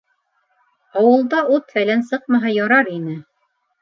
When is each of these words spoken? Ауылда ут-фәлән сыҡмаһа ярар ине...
Ауылда 1.01 1.43
ут-фәлән 1.57 2.01
сыҡмаһа 2.11 2.55
ярар 2.59 2.91
ине... 2.99 3.19